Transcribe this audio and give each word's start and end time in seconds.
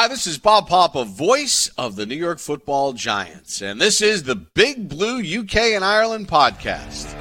Hi, 0.00 0.08
this 0.08 0.26
is 0.26 0.38
Bob 0.38 0.66
Papa, 0.66 1.04
voice 1.04 1.70
of 1.76 1.94
the 1.94 2.06
New 2.06 2.16
York 2.16 2.38
Football 2.38 2.94
Giants, 2.94 3.60
and 3.60 3.78
this 3.78 4.00
is 4.00 4.22
the 4.22 4.34
Big 4.34 4.88
Blue 4.88 5.18
UK 5.18 5.56
and 5.74 5.84
Ireland 5.84 6.26
podcast. 6.26 7.19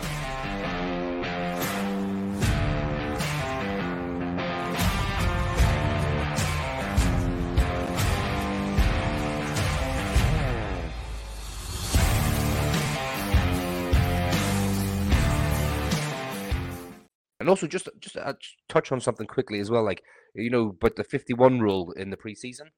And 17.50 17.58
also, 17.58 17.68
just 17.68 17.90
just 18.00 18.18
uh, 18.18 18.34
touch 18.68 18.92
on 18.92 19.02
something 19.02 19.28
quickly 19.28 19.60
as 19.60 19.70
well, 19.72 19.84
like 19.84 20.04
you 20.36 20.50
know, 20.50 20.72
but 20.72 20.96
the 20.96 21.04
fifty-one 21.04 21.60
rule 21.60 21.92
in 21.94 22.10
the 22.10 22.18
preseason. 22.18 22.72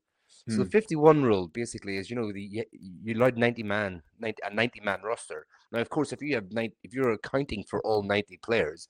So 0.48 0.62
the 0.62 0.66
Hmm. 0.66 0.70
fifty-one 0.70 1.24
rule 1.24 1.48
basically 1.48 1.98
is, 1.98 2.10
you 2.10 2.16
know, 2.16 2.32
the 2.32 2.66
you, 2.72 3.16
allowed 3.16 3.38
ninety 3.38 3.64
man, 3.64 4.04
90, 4.20 4.42
a 4.44 4.54
ninety-man 4.54 5.02
roster. 5.04 5.48
Now, 5.72 5.80
of 5.82 5.90
course, 5.90 6.14
if 6.14 6.22
you 6.22 6.36
have 6.36 6.52
90, 6.52 6.76
if 6.84 6.94
you're 6.94 7.12
accounting 7.12 7.64
for 7.70 7.82
all 7.86 8.04
ninety 8.04 8.38
players, 8.38 8.90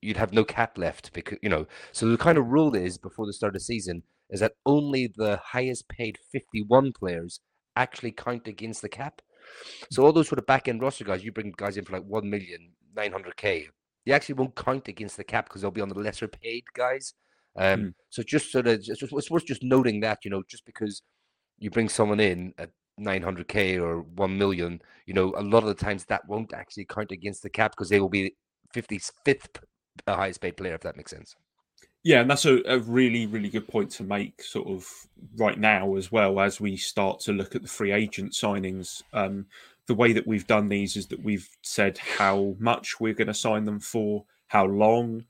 you'd 0.00 0.16
have 0.18 0.32
no 0.32 0.44
cap 0.44 0.78
left 0.78 1.12
because 1.12 1.38
you 1.42 1.48
know. 1.48 1.66
So 1.92 2.08
the 2.08 2.18
kind 2.18 2.38
of 2.38 2.46
rule 2.48 2.74
is 2.76 2.98
before 2.98 3.26
the 3.26 3.32
start 3.32 3.50
of 3.50 3.60
the 3.60 3.60
season 3.64 4.04
is 4.30 4.40
that 4.40 4.54
only 4.66 5.06
the 5.14 5.38
highest 5.38 5.88
paid 5.88 6.18
fifty-one 6.32 6.92
players 6.92 7.40
actually 7.76 8.12
count 8.12 8.48
against 8.48 8.82
the 8.82 8.88
cap. 8.88 9.22
So 9.90 10.04
all 10.04 10.12
those 10.12 10.28
sort 10.28 10.38
of 10.38 10.46
back 10.46 10.68
end 10.68 10.82
roster 10.82 11.04
guys, 11.04 11.24
you 11.24 11.32
bring 11.32 11.52
guys 11.56 11.76
in 11.76 11.84
for 11.84 11.92
like 11.94 12.04
one 12.04 12.30
million 12.30 12.74
nine 12.94 13.12
hundred 13.12 13.36
k, 13.36 13.68
they 14.06 14.12
actually 14.12 14.36
won't 14.36 14.54
count 14.54 14.88
against 14.88 15.16
the 15.16 15.24
cap 15.24 15.46
because 15.46 15.60
they'll 15.60 15.70
be 15.70 15.82
on 15.82 15.88
the 15.90 15.98
lesser 15.98 16.28
paid 16.28 16.64
guys. 16.74 17.14
Um, 17.56 17.80
Mm. 17.80 17.94
So 18.10 18.22
just 18.22 18.52
sort 18.52 18.66
of, 18.66 18.74
it's, 18.74 18.86
just, 18.86 19.12
it's 19.12 19.30
worth 19.30 19.46
just 19.46 19.62
noting 19.62 20.00
that 20.00 20.24
you 20.24 20.30
know, 20.30 20.42
just 20.48 20.64
because 20.64 21.02
you 21.58 21.70
bring 21.70 21.88
someone 21.88 22.20
in 22.20 22.54
at 22.58 22.70
nine 22.98 23.22
hundred 23.22 23.48
k 23.48 23.78
or 23.78 24.02
one 24.02 24.38
million, 24.38 24.80
you 25.06 25.14
know, 25.14 25.34
a 25.36 25.42
lot 25.42 25.62
of 25.62 25.68
the 25.68 25.74
times 25.74 26.04
that 26.06 26.26
won't 26.28 26.52
actually 26.52 26.84
count 26.84 27.12
against 27.12 27.42
the 27.42 27.50
cap 27.50 27.72
because 27.72 27.88
they 27.88 28.00
will 28.00 28.08
be 28.08 28.34
fifty 28.72 29.00
fifth 29.24 29.58
highest 30.06 30.40
paid 30.40 30.56
player, 30.56 30.74
if 30.74 30.82
that 30.82 30.96
makes 30.96 31.10
sense. 31.10 31.34
Yeah, 32.04 32.20
and 32.20 32.30
that's 32.30 32.44
a, 32.44 32.62
a 32.66 32.78
really, 32.78 33.26
really 33.26 33.48
good 33.48 33.66
point 33.66 33.90
to 33.92 34.04
make, 34.04 34.40
sort 34.40 34.68
of 34.68 34.88
right 35.36 35.58
now 35.58 35.96
as 35.96 36.12
well 36.12 36.38
as 36.38 36.60
we 36.60 36.76
start 36.76 37.18
to 37.20 37.32
look 37.32 37.56
at 37.56 37.62
the 37.62 37.68
free 37.68 37.90
agent 37.90 38.32
signings. 38.32 39.02
Um, 39.12 39.46
the 39.86 39.94
way 39.94 40.12
that 40.12 40.26
we've 40.26 40.46
done 40.46 40.68
these 40.68 40.96
is 40.96 41.06
that 41.08 41.22
we've 41.22 41.48
said 41.62 41.98
how 41.98 42.56
much 42.58 42.98
we're 43.00 43.14
going 43.14 43.26
to 43.28 43.34
sign 43.34 43.64
them 43.64 43.80
for, 43.80 44.24
how 44.48 44.66
long, 44.66 45.24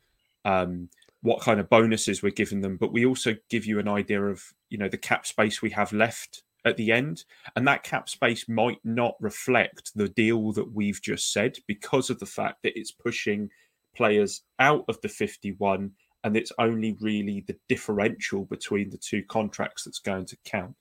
um, 0.45 0.89
what 1.23 1.41
kind 1.41 1.61
of 1.61 1.69
bonuses 1.69 2.23
we're 2.23 2.31
giving 2.31 2.61
them, 2.61 2.77
but 2.77 2.93
we 2.93 3.05
also 3.05 3.35
give 3.51 3.67
you 3.67 3.79
an 3.79 3.89
idea 3.89 4.23
of 4.23 4.43
you 4.71 4.79
know 4.79 4.89
the 4.89 4.97
cap 4.97 5.27
space 5.27 5.61
we 5.61 5.71
have 5.71 5.93
left 5.93 6.43
at 6.65 6.77
the 6.77 6.93
end, 6.93 7.25
and 7.55 7.67
that 7.67 7.83
cap 7.83 8.09
space 8.09 8.49
might 8.49 8.79
not 8.85 9.15
reflect 9.21 9.93
the 9.95 10.09
deal 10.09 10.53
that 10.53 10.73
we've 10.73 11.01
just 11.03 11.33
said 11.33 11.57
because 11.67 12.11
of 12.11 12.19
the 12.19 12.27
fact 12.27 12.63
that 12.63 12.79
it's 12.79 12.93
pushing 12.93 13.49
players 13.97 14.43
out 14.59 14.85
of 14.89 15.01
the 15.01 15.09
51 15.09 15.91
and 16.23 16.37
it's 16.37 16.53
only 16.59 16.97
really 17.01 17.45
the 17.47 17.57
differential 17.69 18.45
between 18.45 18.91
the 18.91 18.99
two 18.99 19.23
contracts 19.23 19.85
that's 19.85 20.01
going 20.01 20.27
to 20.27 20.37
count. 20.45 20.75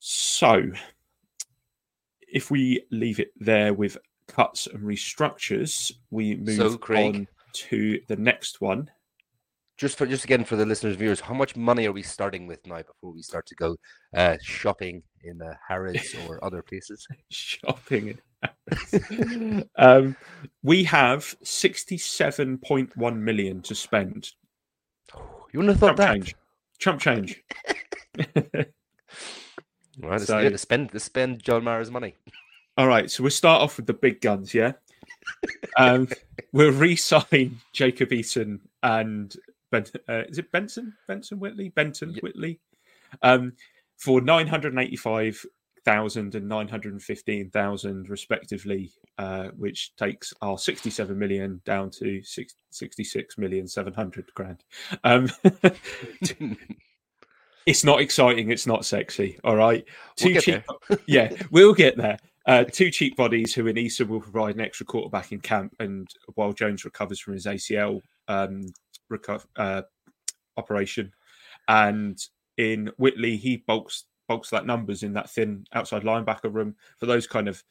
So, 0.00 0.64
if 2.34 2.50
we 2.50 2.84
leave 2.90 3.18
it 3.20 3.30
there 3.38 3.72
with 3.72 3.96
cuts 4.28 4.66
and 4.66 4.80
restructures, 4.82 5.90
we 6.10 6.34
move 6.36 6.56
So, 6.56 6.76
Craig- 6.76 7.14
on 7.14 7.28
to 7.68 8.00
the 8.08 8.16
next 8.16 8.60
one. 8.60 8.90
Just 9.76 9.98
for 9.98 10.06
just 10.06 10.24
again 10.24 10.44
for 10.44 10.54
the 10.54 10.64
listeners 10.66 10.94
viewers, 10.96 11.18
how 11.20 11.34
much 11.34 11.56
money 11.56 11.86
are 11.88 11.92
we 11.92 12.02
starting 12.02 12.46
with 12.46 12.64
now 12.64 12.76
before 12.82 13.12
we 13.12 13.22
start 13.22 13.44
to 13.46 13.54
go 13.56 13.76
uh, 14.16 14.36
shopping 14.40 15.02
in 15.24 15.42
uh, 15.42 15.54
Harrods 15.66 16.14
or 16.28 16.38
other 16.44 16.62
places? 16.62 17.04
Shopping. 17.30 18.08
in- 18.08 18.20
um, 19.76 20.16
we 20.62 20.84
have 20.84 21.34
67.1 21.44 23.16
million 23.16 23.62
to 23.62 23.74
spend. 23.74 24.30
You 25.52 25.58
wouldn't 25.60 25.70
have 25.70 25.80
thought 25.80 25.96
Chump 25.96 25.98
that. 25.98 26.12
change. 26.12 26.34
Chump 26.78 27.00
change. 27.00 27.42
Right, 29.98 30.20
So- 30.20 30.48
to 30.48 30.58
spend 30.58 30.92
to 30.92 31.00
spend 31.00 31.42
John 31.42 31.64
Mara's 31.64 31.90
money. 31.90 32.14
All 32.76 32.88
right, 32.88 33.10
so 33.10 33.22
we'll 33.22 33.30
start 33.30 33.62
off 33.62 33.76
with 33.76 33.86
the 33.86 33.94
big 33.94 34.20
guns, 34.20 34.52
yeah. 34.54 34.72
Um, 35.78 36.08
we'll 36.52 36.70
re-sign 36.72 37.58
Jacob 37.72 38.10
Eason 38.10 38.60
and 38.82 39.34
ben, 39.70 39.84
uh, 40.08 40.22
is 40.28 40.38
it 40.38 40.52
Benson? 40.52 40.94
Benson 41.08 41.40
Whitley? 41.40 41.70
Benton 41.70 42.10
Yep. 42.12 42.22
Whitley? 42.22 42.60
Um, 43.22 43.54
for 43.96 44.20
nine 44.20 44.46
hundred 44.46 44.76
eighty-five 44.78 45.44
thousand 45.84 46.34
and 46.34 46.48
nine 46.48 46.68
hundred 46.68 47.00
fifteen 47.02 47.50
thousand, 47.50 48.08
respectively, 48.10 48.92
uh, 49.18 49.48
which 49.56 49.96
takes 49.96 50.32
our 50.42 50.58
sixty-seven 50.58 51.18
million 51.18 51.60
down 51.64 51.90
to 51.90 52.22
six, 52.22 52.54
66 52.70 53.38
million 53.38 53.66
seven 53.66 53.94
hundred 53.94 54.26
grand. 54.34 54.62
Um, 55.04 55.28
it's 57.66 57.84
not 57.84 58.00
exciting. 58.00 58.50
It's 58.50 58.66
not 58.66 58.84
sexy. 58.84 59.38
All 59.44 59.56
right, 59.56 59.84
We'll 60.22 60.40
cheap 60.40 60.62
yeah, 61.06 61.32
we'll 61.50 61.74
get 61.74 61.96
there. 61.96 62.18
Uh, 62.46 62.64
two 62.72 62.90
cheap 62.90 63.16
bodies 63.16 63.54
who 63.54 63.66
in 63.66 63.76
Eason 63.76 64.08
will 64.08 64.20
provide 64.20 64.54
an 64.54 64.60
extra 64.60 64.86
quarterback 64.86 65.32
in 65.32 65.40
camp, 65.40 65.74
and 65.80 66.08
while 66.34 66.52
Jones 66.52 66.84
recovers 66.84 67.20
from 67.20 67.34
his 67.34 67.46
ACL 67.46 68.00
um, 68.28 68.66
reco- 69.10 69.44
uh, 69.56 69.82
operation, 70.56 71.12
and 71.68 72.18
in 72.56 72.90
Whitley 72.98 73.36
he 73.36 73.56
bulks 73.56 74.04
bulks 74.28 74.50
that 74.50 74.66
numbers 74.66 75.02
in 75.02 75.12
that 75.12 75.28
thin 75.28 75.66
outside 75.72 76.02
linebacker 76.02 76.52
room 76.52 76.74
for 76.98 77.06
those 77.06 77.26
kind 77.26 77.48
of 77.48 77.62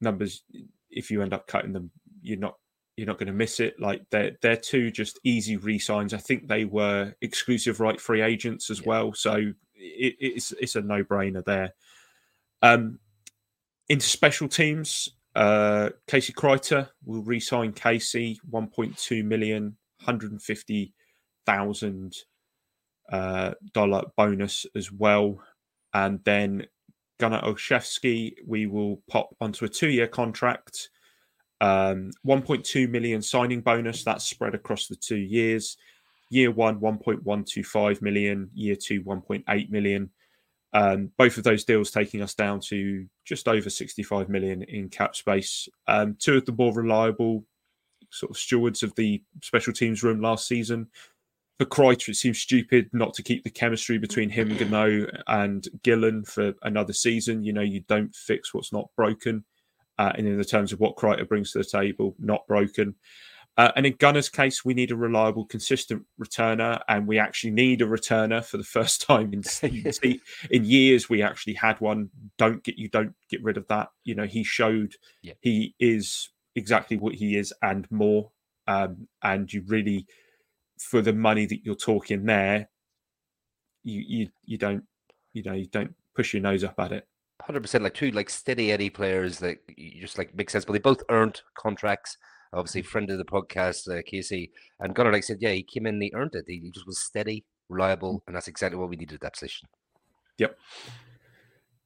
numbers. 0.00 0.42
If 0.90 1.10
you 1.10 1.22
end 1.22 1.32
up 1.32 1.46
cutting 1.46 1.72
them, 1.72 1.90
you're 2.20 2.38
not 2.38 2.56
you're 2.96 3.06
not 3.06 3.18
going 3.18 3.26
to 3.28 3.32
miss 3.32 3.60
it. 3.60 3.78
Like 3.80 4.02
they're 4.10 4.36
they're 4.42 4.56
two 4.56 4.90
just 4.90 5.18
easy 5.24 5.56
re-signs. 5.56 6.12
I 6.14 6.18
think 6.18 6.48
they 6.48 6.64
were 6.64 7.14
exclusive 7.20 7.80
right 7.80 8.00
free 8.00 8.20
agents 8.22 8.70
as 8.70 8.80
Yeah. 8.80 8.86
well, 8.88 9.12
so 9.14 9.34
it, 9.74 10.16
it's 10.20 10.52
it's 10.52 10.76
a 10.76 10.80
no 10.82 11.02
brainer 11.04 11.44
there. 11.44 11.74
Um, 12.62 12.98
into 13.88 14.06
special 14.06 14.48
teams, 14.48 15.08
uh, 15.34 15.90
Casey 16.06 16.32
Kreiter 16.32 16.88
will 17.04 17.22
re-sign 17.22 17.72
Casey 17.72 18.38
1.2 18.50 19.24
million, 19.24 19.76
150,000 20.04 22.16
uh, 23.12 23.52
dollar 23.72 24.02
bonus 24.16 24.66
as 24.76 24.92
well, 24.92 25.40
and 25.94 26.20
then 26.24 26.66
Gunnar 27.18 27.40
Olszewski 27.42 28.34
we 28.46 28.66
will 28.66 29.02
pop 29.08 29.34
onto 29.40 29.64
a 29.64 29.68
two-year 29.68 30.06
contract, 30.06 30.90
um, 31.60 32.10
1.2 32.26 32.88
million 32.88 33.20
signing 33.22 33.60
bonus 33.60 34.02
that's 34.04 34.24
spread 34.24 34.54
across 34.54 34.86
the 34.86 34.96
two 34.96 35.16
years. 35.18 35.76
Year 36.30 36.50
one, 36.50 36.80
1.125 36.80 38.02
million. 38.02 38.50
Year 38.54 38.76
two, 38.76 39.02
1.8 39.02 39.70
million. 39.70 40.10
Um, 40.72 41.10
both 41.18 41.36
of 41.36 41.44
those 41.44 41.64
deals 41.64 41.90
taking 41.90 42.22
us 42.22 42.34
down 42.34 42.60
to 42.68 43.06
just 43.24 43.48
over 43.48 43.68
65 43.68 44.28
million 44.28 44.62
in 44.62 44.88
cap 44.88 45.16
space. 45.16 45.68
Um, 45.88 46.16
two 46.18 46.36
of 46.36 46.46
the 46.46 46.52
more 46.52 46.72
reliable 46.72 47.44
sort 48.10 48.30
of 48.30 48.36
stewards 48.36 48.82
of 48.82 48.94
the 48.94 49.22
special 49.42 49.72
teams 49.72 50.02
room 50.02 50.20
last 50.20 50.46
season. 50.46 50.86
For 51.58 51.66
Kreiter, 51.66 52.10
it 52.10 52.16
seems 52.16 52.38
stupid 52.38 52.88
not 52.92 53.12
to 53.14 53.22
keep 53.22 53.44
the 53.44 53.50
chemistry 53.50 53.98
between 53.98 54.30
him, 54.30 54.56
Gano, 54.56 55.06
and 55.26 55.68
Gillan 55.82 56.26
for 56.26 56.54
another 56.62 56.94
season. 56.94 57.44
You 57.44 57.52
know, 57.52 57.60
you 57.60 57.80
don't 57.80 58.14
fix 58.14 58.54
what's 58.54 58.72
not 58.72 58.88
broken. 58.96 59.44
Uh, 60.00 60.12
and 60.16 60.26
in 60.26 60.38
the 60.38 60.44
terms 60.46 60.72
of 60.72 60.80
what 60.80 60.96
Kreiter 60.96 61.28
brings 61.28 61.52
to 61.52 61.58
the 61.58 61.64
table, 61.64 62.14
not 62.18 62.46
broken. 62.46 62.94
Uh, 63.58 63.70
and 63.76 63.84
in 63.84 63.92
Gunnar's 63.98 64.30
case, 64.30 64.64
we 64.64 64.72
need 64.72 64.90
a 64.90 64.96
reliable, 64.96 65.44
consistent 65.44 66.06
returner, 66.18 66.80
and 66.88 67.06
we 67.06 67.18
actually 67.18 67.50
need 67.50 67.82
a 67.82 67.84
returner 67.84 68.42
for 68.42 68.56
the 68.56 68.64
first 68.78 69.02
time 69.02 69.34
in 69.34 69.42
in, 70.02 70.20
in 70.50 70.64
years. 70.64 71.10
We 71.10 71.20
actually 71.22 71.52
had 71.52 71.78
one. 71.82 72.08
Don't 72.38 72.62
get 72.64 72.78
you 72.78 72.88
don't 72.88 73.14
get 73.28 73.42
rid 73.44 73.58
of 73.58 73.68
that. 73.68 73.90
You 74.04 74.14
know, 74.14 74.24
he 74.24 74.42
showed 74.42 74.94
Yeah. 75.20 75.34
he 75.42 75.74
is 75.78 76.30
exactly 76.56 76.96
what 76.96 77.14
he 77.14 77.36
is 77.36 77.52
and 77.60 77.86
more. 77.90 78.30
Um, 78.66 79.06
and 79.22 79.52
you 79.52 79.64
really, 79.66 80.06
for 80.78 81.02
the 81.02 81.12
money 81.12 81.44
that 81.44 81.62
you're 81.62 81.74
talking 81.74 82.24
there, 82.24 82.70
you 83.84 84.02
you 84.06 84.28
you 84.46 84.56
don't 84.56 84.84
you 85.34 85.42
know 85.42 85.52
you 85.52 85.66
don't 85.66 85.94
push 86.16 86.32
your 86.32 86.42
nose 86.42 86.64
up 86.64 86.78
at 86.78 86.92
it. 86.92 87.06
Hundred 87.50 87.62
percent, 87.62 87.82
like 87.82 87.94
two 87.94 88.12
like 88.12 88.30
steady 88.30 88.70
Eddie 88.70 88.90
players 88.90 89.40
that 89.40 89.58
just 89.98 90.18
like 90.18 90.32
make 90.36 90.50
sense, 90.50 90.64
but 90.64 90.72
they 90.72 90.78
both 90.78 91.02
earned 91.08 91.42
contracts. 91.58 92.16
Obviously, 92.52 92.82
friend 92.82 93.10
of 93.10 93.18
the 93.18 93.24
podcast, 93.24 93.90
uh, 93.90 94.02
Casey, 94.06 94.52
and 94.78 94.94
Gunnar, 94.94 95.10
like 95.10 95.18
I 95.18 95.26
said, 95.26 95.38
yeah, 95.40 95.50
he 95.50 95.64
came 95.64 95.84
in, 95.84 96.00
he 96.00 96.12
earned 96.14 96.36
it. 96.36 96.44
He, 96.46 96.70
just 96.70 96.86
was 96.86 97.00
steady, 97.00 97.44
reliable, 97.68 98.22
and 98.28 98.36
that's 98.36 98.46
exactly 98.46 98.78
what 98.78 98.88
we 98.88 98.94
needed 98.94 99.16
at 99.16 99.20
that 99.22 99.32
position. 99.32 99.66
Yep. 100.38 100.56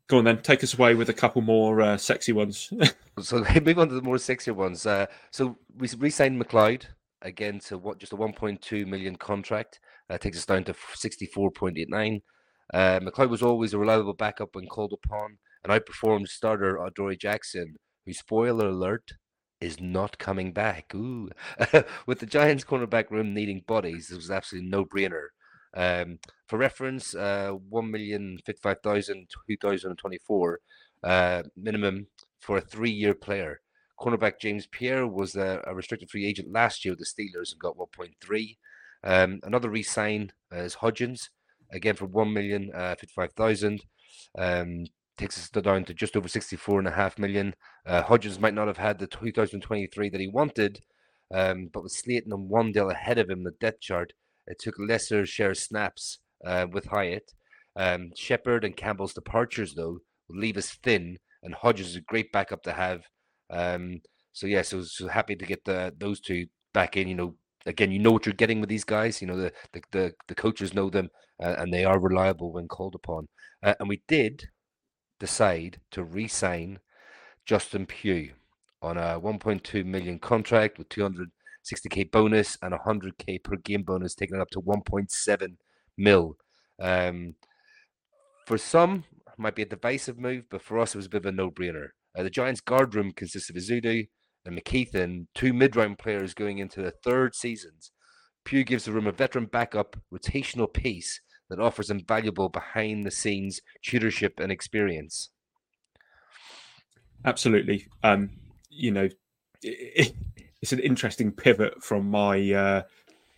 Go 0.09 0.19
on 0.19 0.25
then, 0.25 0.43
take 0.43 0.63
us 0.63 0.75
away 0.75 0.95
with 0.95 1.09
a 1.09 1.15
couple 1.15 1.41
more 1.41 1.81
uh, 1.81 1.97
sexy 1.97 2.33
ones. 2.33 2.71
So 3.23 3.39
move 3.65 3.79
on 3.79 3.89
to 3.89 3.95
the 3.95 4.03
more 4.03 4.17
sexier 4.17 4.55
ones. 4.55 4.85
Uh, 4.85 5.07
so 5.31 5.57
we 5.79 5.89
re-signed 5.97 6.39
McCloud 6.39 6.83
again 7.23 7.59
to 7.61 7.79
what 7.79 7.99
just 7.99 8.13
a 8.13 8.17
1.2 8.17 8.87
million 8.87 9.17
contract. 9.17 9.81
Uh, 10.11 10.19
takes 10.19 10.37
us 10.37 10.45
down 10.45 10.65
to 10.65 10.75
64.89. 10.75 12.21
Uh, 12.73 12.99
McCloud 13.01 13.29
was 13.29 13.43
always 13.43 13.73
a 13.73 13.79
reliable 13.79 14.15
backup 14.15 14.55
when 14.55 14.67
called 14.67 14.93
upon 14.93 15.39
and 15.65 15.73
outperformed 15.73 16.29
starter 16.29 16.77
Adoree 16.77 17.17
Jackson, 17.17 17.77
who, 18.05 18.13
spoiler 18.13 18.69
alert, 18.69 19.13
is 19.61 19.81
not 19.81 20.19
coming 20.19 20.53
back. 20.53 20.95
Ooh. 20.95 21.31
With 22.07 22.21
the 22.21 22.27
Giants 22.27 22.65
cornerback 22.65 23.11
room 23.11 23.33
needing 23.33 23.63
bodies, 23.67 24.09
this 24.09 24.17
was 24.17 24.31
absolutely 24.31 24.69
no 24.69 24.85
brainer. 24.85 25.29
Um, 25.77 26.19
for 26.47 26.59
reference, 26.59 27.15
uh, 27.15 27.53
1,055,000 27.73 29.27
2024 29.49 30.61
uh, 31.03 31.43
minimum 31.57 32.07
for 32.41 32.59
a 32.59 32.61
three 32.61 32.91
year 32.91 33.15
player. 33.15 33.61
Cornerback 33.99 34.41
James 34.41 34.67
Pierre 34.67 35.07
was 35.07 35.37
a, 35.37 35.63
a, 35.67 35.75
restricted 35.75 36.11
free 36.11 36.27
agent 36.27 36.53
last 36.53 36.85
year 36.85 36.93
with 36.93 36.99
the 36.99 37.05
Steelers 37.05 37.53
and 37.53 37.61
got 37.61 37.77
1.3. 37.77 38.57
Um, 39.05 39.41
another 39.45 39.71
re 39.71 39.83
sign 39.83 40.33
uh, 40.53 40.59
is 40.59 40.77
Hodgins, 40.77 41.29
again 41.73 41.95
for 41.95 42.09
1,055,000. 42.09 43.81
Um, 44.37 44.87
takes 45.17 45.39
us 45.39 45.49
down 45.49 45.85
to 45.85 45.95
just 45.95 46.17
over 46.17 46.29
64.5 46.29 47.19
million. 47.19 47.55
Uh, 47.87 48.03
Hodgins 48.03 48.41
might 48.41 48.55
not 48.55 48.67
have 48.67 48.79
had 48.79 48.99
the 48.99 49.07
2023 49.07 50.09
that 50.11 50.21
he 50.21 50.29
wanted, 50.29 50.81
um, 51.33 51.69
but 51.73 51.83
with 51.83 51.93
Slayton 51.93 52.33
and 52.33 52.51
Wan'Dale 52.51 52.93
ahead 52.93 53.19
of 53.19 53.31
him, 53.31 53.39
in 53.39 53.45
the 53.45 53.53
depth 53.61 53.81
chart, 53.81 54.13
it 54.47 54.59
took 54.59 54.75
lesser 54.79 55.25
share 55.25 55.55
snaps 55.55 56.19
uh, 56.45 56.67
with 56.71 56.87
Hyatt. 56.87 57.33
Um, 57.77 58.11
Shepard 58.17 58.65
and 58.65 58.77
Campbell's 58.77 59.15
departures, 59.15 59.75
though, 59.75 59.99
leave 60.29 60.57
us 60.57 60.77
thin, 60.83 61.19
and 61.43 61.55
Hodgins 61.55 61.81
is 61.81 61.97
a 61.97 62.01
great 62.03 62.33
backup 62.33 62.63
to 62.65 62.73
have. 62.73 63.03
Um, 63.51 64.01
so, 64.33 64.47
yeah, 64.47 64.63
so, 64.63 64.83
so 64.83 65.09
happy 65.09 65.37
to 65.37 65.47
get 65.47 65.65
the, 65.65 65.93
those 65.99 66.21
two 66.21 66.47
back 66.73 66.97
in. 66.97 67.09
You 67.09 67.15
know, 67.15 67.35
again, 67.67 67.91
you 67.91 67.99
know 67.99 68.13
what 68.13 68.27
you're 68.27 68.35
getting 68.35 68.61
with 68.61 68.69
these 68.69 68.85
guys. 68.85 69.21
You 69.21 69.29
know, 69.29 69.37
the 69.37 69.53
the, 69.73 69.83
the, 69.93 70.13
the 70.29 70.35
coaches 70.35 70.75
know 70.75 70.91
them, 70.91 71.09
uh, 71.43 71.55
and 71.59 71.73
they 71.73 71.85
are 71.85 71.99
reliable 72.01 72.53
when 72.53 72.69
called 72.69 72.95
upon. 72.95 73.29
Uh, 73.63 73.75
and 73.81 73.89
we 73.89 74.03
did 74.09 74.45
decide 75.25 75.81
to 75.91 76.05
re-sign 76.05 76.79
Justin 77.47 77.87
Pugh 77.87 78.33
on 78.83 78.99
a 78.99 79.19
1.2 79.19 79.83
million 79.83 80.19
contract 80.19 80.77
with 80.77 80.91
260k 80.91 82.11
bonus 82.11 82.59
and 82.61 82.75
100k 82.75 83.43
per 83.43 83.57
game 83.57 83.85
bonus, 83.85 84.15
taking 84.15 84.37
it 84.37 84.43
up 84.43 84.51
to 84.51 84.61
1.7 84.61 85.57
mil. 85.97 86.37
Um, 86.79 87.37
for 88.47 88.59
some, 88.59 89.05
might 89.39 89.55
be 89.55 89.63
a 89.63 89.67
divisive 89.67 90.19
move, 90.19 90.45
but 90.51 90.61
for 90.61 90.79
us, 90.79 90.95
it 90.95 90.99
was 90.99 91.07
a 91.07 91.09
bit 91.09 91.25
of 91.25 91.27
a 91.27 91.33
no-brainer. 91.33 91.89
Uh, 92.15 92.23
the 92.23 92.29
Giants' 92.29 92.61
guard 92.61 92.95
room 92.95 93.11
consists 93.11 93.49
of 93.49 93.57
Ezeudu 93.57 94.07
and 94.45 94.59
McKethan, 94.59 95.27
two 95.35 95.55
mid-round 95.55 95.99
players 95.99 96.35
going 96.35 96.59
into 96.59 96.83
their 96.83 96.93
third 97.03 97.35
seasons. 97.35 97.93
Pugh 98.45 98.63
gives 98.63 98.85
the 98.85 98.93
room 98.93 99.07
a 99.07 99.13
veteran 99.13 99.47
backup 99.47 99.97
rotational 100.13 100.71
piece 100.71 101.19
that 101.51 101.61
offers 101.61 101.91
invaluable 101.91 102.49
behind 102.49 103.05
the 103.05 103.11
scenes 103.11 103.61
tutorship 103.83 104.41
and 104.41 104.51
experience. 104.51 105.31
Absolutely. 107.25 107.87
Um, 108.03 108.31
you 108.71 108.91
know, 108.91 109.09
it, 109.63 110.15
it's 110.61 110.73
an 110.73 110.81
interesting 110.81 111.33
pivot 111.33 111.83
from 111.83 112.11
my 112.11 112.53
uh, 112.53 112.83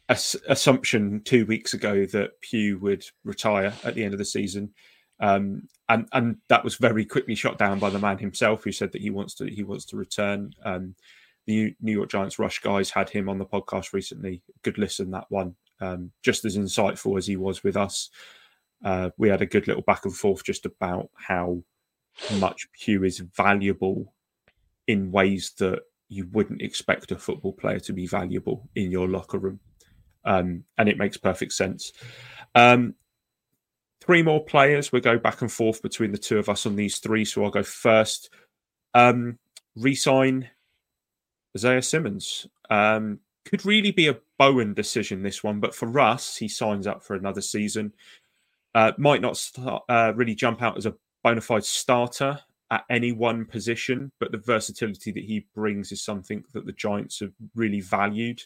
ass- 0.09 0.37
assumption 0.49 1.23
two 1.25 1.47
weeks 1.47 1.75
ago 1.75 2.07
that 2.07 2.41
Pugh 2.41 2.79
would 2.79 3.05
retire 3.25 3.73
at 3.85 3.95
the 3.95 4.05
end 4.05 4.15
of 4.15 4.19
the 4.19 4.25
season. 4.25 4.73
Um, 5.19 5.69
and 5.89 6.09
and 6.13 6.37
that 6.49 6.65
was 6.65 6.77
very 6.77 7.05
quickly 7.05 7.35
shot 7.35 7.59
down 7.59 7.79
by 7.79 7.91
the 7.91 7.99
man 7.99 8.19
himself, 8.19 8.65
who 8.65 8.73
said 8.73 8.93
that 8.93 9.01
he 9.01 9.11
wants 9.11 9.35
to 9.37 9.47
he 9.47 9.63
wants 9.63 9.85
to 9.87 9.97
return. 9.97 10.53
Um, 10.65 10.95
the 11.47 11.75
New 11.81 11.93
York 11.93 12.11
Giants 12.11 12.39
Rush 12.39 12.59
guys 12.59 12.91
had 12.91 13.09
him 13.09 13.29
on 13.29 13.39
the 13.39 13.47
podcast 13.47 13.93
recently. 13.93 14.43
Good 14.63 14.79
listen 14.79 15.13
that 15.13 15.27
one 15.29 15.55
um, 15.81 16.11
just 16.23 16.45
as 16.45 16.57
insightful 16.57 17.19
as 17.19 17.27
he 17.27 17.37
was 17.37 17.63
with 17.63 17.77
us. 17.77 18.11
Uh, 18.85 19.11
we 19.17 19.29
had 19.29 19.43
a 19.43 19.47
good 19.47 19.67
little 19.67 19.83
back 19.83 20.05
and 20.05 20.15
forth 20.15 20.45
just 20.45 20.67
about 20.67 21.11
how 21.15 21.63
much 22.39 22.69
Pugh 22.73 23.05
is 23.05 23.19
valuable 23.19 24.15
in 24.87 25.11
ways 25.11 25.53
that 25.59 25.81
you 26.09 26.29
wouldn't 26.33 26.63
expect 26.63 27.11
a 27.11 27.17
football 27.17 27.53
player 27.53 27.81
to 27.81 27.93
be 27.93 28.07
valuable 28.07 28.69
in 28.75 28.91
your 28.91 29.09
locker 29.09 29.39
room. 29.39 29.61
Um, 30.25 30.65
and 30.79 30.89
it 30.89 30.99
makes 30.99 31.17
perfect 31.17 31.53
sense. 31.53 31.93
Um, 32.55 32.95
three 34.01 34.23
more 34.23 34.45
players. 34.45 34.93
We'll 34.93 35.03
go 35.03 35.19
back 35.19 35.41
and 35.41 35.51
forth 35.51 35.83
between 35.83 36.13
the 36.13 36.19
two 36.19 36.39
of 36.39 36.49
us 36.49 36.67
on 36.67 36.77
these 36.77 36.99
three. 36.99 37.25
So 37.25 37.45
I'll 37.45 37.51
go 37.51 37.63
first. 37.63 38.31
Um, 38.95 39.39
resign 39.75 40.51
Isaiah 41.57 41.83
Simmons. 41.83 42.47
Um, 42.71 43.21
could 43.45 43.65
really 43.65 43.93
be 43.93 44.09
a 44.09 44.19
Bowen 44.39 44.75
decision, 44.75 45.23
this 45.23 45.43
one, 45.43 45.61
but 45.61 45.75
for 45.75 45.87
Russ, 45.87 46.37
he 46.37 46.49
signs 46.49 46.87
up 46.87 47.03
for 47.03 47.15
another 47.15 47.41
season. 47.41 47.93
Uh, 48.75 48.93
might 48.99 49.23
not 49.23 49.37
start, 49.37 49.85
uh, 49.89 50.13
really 50.15 50.35
jump 50.35 50.63
out 50.63 50.77
as 50.77 50.87
a 50.87 50.95
bona 51.23 51.41
fide 51.41 51.65
starter 51.65 52.39
at 52.71 52.85
any 52.91 53.13
one 53.13 53.45
position, 53.45 54.11
but 54.19 54.33
the 54.33 54.39
versatility 54.39 55.13
that 55.13 55.25
he 55.25 55.47
brings 55.55 55.93
is 55.93 56.05
something 56.05 56.45
that 56.53 56.67
the 56.67 56.73
Giants 56.73 57.21
have 57.21 57.33
really 57.55 57.81
valued. 57.81 58.43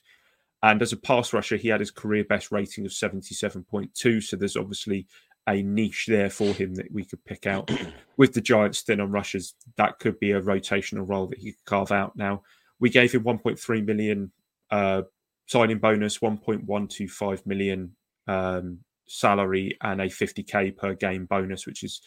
And 0.63 0.83
as 0.83 0.93
a 0.93 0.97
pass 0.97 1.33
rusher, 1.33 1.57
he 1.57 1.69
had 1.69 1.81
his 1.81 1.91
career 1.91 2.25
best 2.25 2.53
rating 2.53 2.85
of 2.85 2.93
77.2. 2.93 4.23
So 4.23 4.37
there's 4.37 4.57
obviously 4.57 5.07
a 5.47 5.63
niche 5.63 6.07
there 6.07 6.29
for 6.29 6.53
him 6.53 6.75
that 6.75 6.93
we 6.93 7.05
could 7.05 7.25
pick 7.25 7.47
out. 7.47 7.71
With 8.17 8.35
the 8.35 8.43
Giants 8.43 8.83
thin 8.83 9.01
on 9.01 9.11
rushers, 9.11 9.55
that 9.77 9.99
could 9.99 10.21
be 10.21 10.33
a 10.33 10.43
rotational 10.43 11.09
role 11.09 11.27
that 11.29 11.39
he 11.39 11.53
could 11.53 11.65
carve 11.65 11.93
out. 11.93 12.15
Now, 12.15 12.43
we 12.79 12.91
gave 12.91 13.13
him 13.13 13.25
1.3 13.25 13.87
million 13.87 14.31
uh, 14.71 15.03
signing 15.51 15.79
bonus, 15.79 16.19
1.125 16.19 17.45
million 17.45 17.97
um, 18.29 18.79
salary, 19.09 19.77
and 19.83 20.01
a 20.01 20.07
50k 20.07 20.77
per 20.77 20.95
game 20.95 21.27
bonus, 21.27 21.67
which 21.67 21.83
is, 21.83 22.01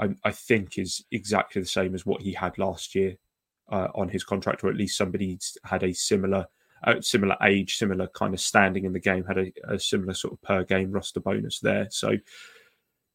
I, 0.00 0.08
I, 0.24 0.32
think, 0.32 0.78
is 0.78 1.04
exactly 1.12 1.62
the 1.62 1.68
same 1.68 1.94
as 1.94 2.04
what 2.04 2.22
he 2.22 2.32
had 2.32 2.58
last 2.58 2.96
year 2.96 3.14
uh, 3.70 3.86
on 3.94 4.08
his 4.08 4.24
contract, 4.24 4.64
or 4.64 4.68
at 4.68 4.76
least 4.76 4.98
somebody 4.98 5.38
had 5.64 5.82
a 5.82 5.92
similar. 5.92 6.46
Uh, 6.84 7.00
similar 7.00 7.36
age, 7.42 7.74
similar 7.74 8.06
kind 8.14 8.32
of 8.32 8.38
standing 8.38 8.84
in 8.84 8.92
the 8.92 9.00
game, 9.00 9.24
had 9.24 9.36
a, 9.36 9.52
a 9.68 9.80
similar 9.80 10.14
sort 10.14 10.32
of 10.32 10.40
per 10.42 10.62
game 10.62 10.92
roster 10.92 11.18
bonus 11.18 11.58
there. 11.58 11.88
So 11.90 12.12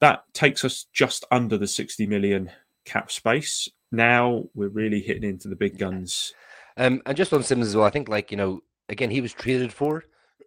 that 0.01 0.25
takes 0.33 0.65
us 0.65 0.87
just 0.91 1.23
under 1.31 1.57
the 1.57 1.65
60 1.65 2.05
million 2.07 2.51
cap 2.83 3.09
space. 3.09 3.69
Now 3.89 4.43
we're 4.53 4.67
really 4.67 4.99
hitting 4.99 5.23
into 5.23 5.47
the 5.47 5.55
big 5.55 5.77
guns. 5.77 6.33
Um, 6.75 7.01
and 7.05 7.15
just 7.15 7.31
on 7.31 7.41
Simmons 7.41 7.69
as 7.69 7.77
well, 7.77 7.85
I 7.85 7.89
think 7.89 8.09
like 8.09 8.31
you 8.31 8.35
know 8.35 8.63
again, 8.89 9.09
he 9.09 9.21
was 9.21 9.33
traded 9.33 9.73
for. 9.73 10.03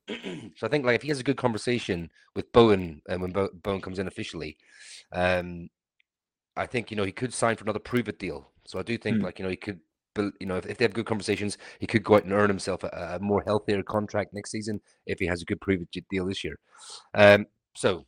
so 0.09 0.67
I 0.67 0.69
think 0.69 0.85
like 0.85 0.97
if 0.97 1.03
he 1.03 1.09
has 1.09 1.21
a 1.21 1.25
good 1.25 1.37
conversation 1.37 2.11
with 2.35 2.53
Bowen 2.53 3.03
and 3.09 3.21
when 3.21 3.33
Bo- 3.33 3.50
Bowen 3.62 3.81
comes 3.81 3.99
in 3.99 4.06
officially, 4.06 4.56
um, 5.12 5.69
I 6.56 6.67
think 6.67 6.91
you 6.91 6.96
know 6.96 7.05
he 7.05 7.13
could 7.13 7.34
sign 7.34 7.56
for 7.56 7.65
another 7.65 7.79
prove 7.79 8.08
it 8.08 8.19
deal. 8.19 8.53
So 8.67 8.79
I 8.79 8.82
do 8.82 8.96
think 8.96 9.19
mm. 9.19 9.22
like 9.22 9.39
you 9.39 9.44
know 9.44 9.51
he 9.51 9.56
could, 9.56 9.81
you 10.17 10.46
know, 10.46 10.56
if, 10.56 10.67
if, 10.67 10.79
they 10.79 10.84
have 10.84 10.94
good 10.94 11.06
conversations, 11.06 11.58
he 11.81 11.87
could 11.87 12.05
go 12.05 12.15
out 12.15 12.25
and 12.25 12.32
earn 12.32 12.49
himself 12.49 12.84
a, 12.84 13.17
a, 13.17 13.19
more 13.20 13.43
healthier 13.46 13.82
contract 13.82 14.32
next 14.32 14.51
season 14.51 14.81
if 15.06 15.19
he 15.19 15.27
has 15.27 15.43
a 15.43 15.44
good 15.44 15.60
prove 15.60 15.82
it 15.82 16.05
deal 16.08 16.27
this 16.27 16.43
year. 16.43 16.56
Um, 17.15 17.46
so 17.75 18.06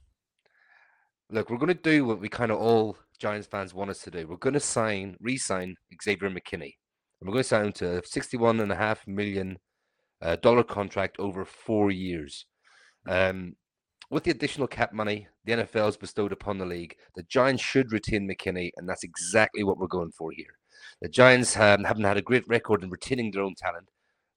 look, 1.31 1.51
we're 1.51 1.59
going 1.59 1.69
to 1.69 1.75
do 1.75 2.05
what 2.05 2.21
we 2.21 2.29
kind 2.29 2.51
of 2.51 2.59
all 2.59 2.97
Giants 3.19 3.47
fans 3.47 3.75
want 3.75 3.91
us 3.91 4.01
to 4.03 4.11
do. 4.11 4.27
We're 4.27 4.37
going 4.37 4.55
to 4.55 4.61
sign, 4.61 5.17
re-sign 5.21 5.77
Xavier 6.03 6.31
McKinney. 6.31 6.75
And 7.21 7.27
we're 7.27 7.33
going 7.33 7.43
to 7.43 7.49
sign 7.49 7.67
him 7.67 7.73
to 7.73 8.03
61 8.05 8.61
and 8.61 8.73
a 8.73 8.77
half 8.77 9.07
million 9.07 9.59
uh, 10.23 10.37
dollar 10.37 10.65
contract 10.65 11.19
over 11.19 11.45
four 11.45 11.91
years. 11.91 12.47
Um, 13.07 13.57
with 14.11 14.25
the 14.25 14.31
additional 14.31 14.67
cap 14.67 14.93
money 14.93 15.29
the 15.45 15.53
NFL 15.53 15.85
has 15.85 15.97
bestowed 15.97 16.33
upon 16.33 16.59
the 16.59 16.67
league, 16.67 16.97
the 17.15 17.23
Giants 17.25 17.63
should 17.63 17.93
retain 17.93 18.29
McKinney, 18.29 18.71
and 18.77 18.89
that's 18.89 19.05
exactly 19.05 19.65
what 19.65 19.79
we're 19.79 19.87
going 19.87 20.13
for 20.13 20.31
here. 20.31 20.59
The 21.03 21.09
Giants 21.09 21.55
have, 21.55 21.85
haven't 21.85 22.05
had 22.05 22.17
a 22.17 22.23
great 22.23 22.49
record 22.49 22.83
in 22.83 22.91
retaining 22.91 23.31
their 23.31 23.43
own 23.43 23.55
talent, 23.55 23.89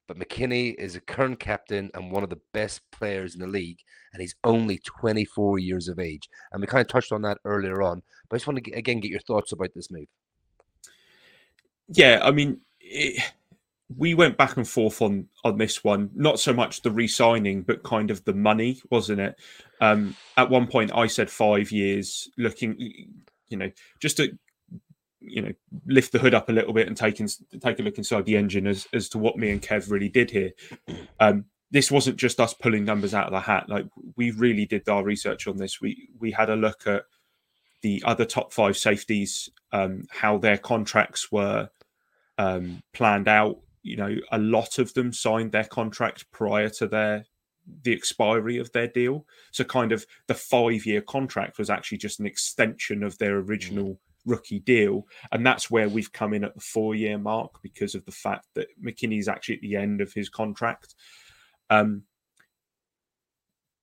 but 0.08 0.18
McKinney 0.18 0.76
is 0.78 0.96
a 0.96 1.02
current 1.02 1.40
captain 1.40 1.90
and 1.94 2.12
one 2.12 2.24
of 2.24 2.30
the 2.30 2.42
best 2.54 2.82
players 2.92 3.34
in 3.34 3.42
the 3.42 3.48
league, 3.48 3.80
and 4.12 4.22
he's 4.22 4.36
only 4.44 4.78
24 4.80 5.60
years 5.60 5.88
of 5.88 6.00
age. 6.00 6.28
And 6.52 6.60
we 6.60 6.68
kind 6.68 6.82
of 6.82 6.88
touched 6.88 7.14
on 7.14 7.22
that 7.22 7.38
earlier 7.46 7.82
on, 7.82 8.02
but 8.30 8.36
I 8.36 8.38
just 8.40 8.48
want 8.48 8.64
to 8.64 8.72
again 8.72 9.00
get 9.00 9.12
your 9.12 9.22
thoughts 9.22 9.54
about 9.54 9.70
this 9.74 9.90
move. 9.90 10.08
Yeah, 11.88 12.20
I 12.24 12.32
mean, 12.32 12.60
it, 12.80 13.24
we 13.98 14.14
went 14.14 14.38
back 14.38 14.58
and 14.58 14.68
forth 14.68 15.02
on 15.02 15.28
on 15.44 15.58
this 15.58 15.84
one. 15.84 16.10
Not 16.14 16.40
so 16.40 16.54
much 16.54 16.82
the 16.82 16.92
re-signing, 16.92 17.64
but 17.64 17.84
kind 17.84 18.12
of 18.12 18.24
the 18.26 18.34
money, 18.34 18.82
wasn't 18.90 19.22
it? 19.22 19.36
Um, 19.80 20.16
at 20.38 20.50
one 20.50 20.68
point, 20.68 20.92
I 20.94 21.08
said 21.08 21.30
five 21.30 21.72
years. 21.72 22.30
Looking, 22.38 22.76
you 23.50 23.58
know, 23.58 23.72
just 24.00 24.18
to 24.18 24.38
you 25.20 25.42
know 25.42 25.52
lift 25.86 26.12
the 26.12 26.20
hood 26.20 26.34
up 26.34 26.50
a 26.50 26.54
little 26.54 26.74
bit 26.74 26.88
and 26.88 26.98
take 26.98 27.20
in, 27.20 27.28
take 27.62 27.80
a 27.80 27.84
look 27.84 27.98
inside 27.98 28.26
the 28.26 28.38
engine 28.38 28.68
as 28.68 28.88
as 28.94 29.10
to 29.10 29.18
what 29.18 29.38
me 29.38 29.50
and 29.50 29.62
Kev 29.62 29.90
really 29.90 30.10
did 30.10 30.32
here. 30.32 30.52
Um, 31.20 31.46
this 31.72 31.90
wasn't 31.90 32.18
just 32.18 32.40
us 32.40 32.54
pulling 32.54 32.84
numbers 32.84 33.14
out 33.14 33.28
of 33.28 33.32
the 33.32 33.40
hat. 33.40 33.70
Like 33.70 33.86
we 34.18 34.32
really 34.32 34.66
did 34.66 34.88
our 34.90 35.04
research 35.04 35.48
on 35.48 35.58
this. 35.58 35.82
We 35.82 36.10
we 36.20 36.32
had 36.32 36.50
a 36.50 36.56
look 36.56 36.86
at 36.88 37.04
the 37.82 38.04
other 38.06 38.26
top 38.26 38.54
five 38.54 38.78
safeties, 38.78 39.50
um, 39.72 40.06
how 40.12 40.38
their 40.38 40.58
contracts 40.58 41.32
were 41.32 41.70
um, 42.38 42.84
planned 42.94 43.28
out 43.28 43.58
you 43.84 43.98
know, 43.98 44.16
a 44.32 44.38
lot 44.38 44.80
of 44.80 44.94
them 44.94 45.12
signed 45.12 45.52
their 45.52 45.66
contract 45.66 46.30
prior 46.32 46.70
to 46.70 46.88
their 46.88 47.26
the 47.84 47.94
expiry 47.94 48.58
of 48.58 48.72
their 48.72 48.88
deal. 48.88 49.26
So, 49.52 49.64
kind 49.64 49.92
of 49.92 50.06
the 50.28 50.36
five 50.36 50.86
year 50.86 51.02
contract 51.02 51.58
was 51.58 51.70
actually 51.70 52.00
just 52.00 52.20
an 52.20 52.26
extension 52.26 53.04
of 53.04 53.18
their 53.18 53.38
original 53.38 54.00
rookie 54.26 54.60
deal. 54.60 55.08
And 55.32 55.46
that's 55.46 55.72
where 55.72 55.90
we've 55.90 56.12
come 56.12 56.34
in 56.34 56.44
at 56.44 56.56
the 56.56 56.62
four 56.62 56.96
year 56.96 57.18
mark 57.18 57.62
because 57.62 57.96
of 57.96 58.06
the 58.06 58.12
fact 58.12 58.48
that 58.56 58.68
McKinney's 58.84 59.28
actually 59.28 59.56
at 59.56 59.62
the 59.62 59.76
end 59.76 60.02
of 60.02 60.14
his 60.14 60.30
contract. 60.30 60.96
Um, 61.70 62.04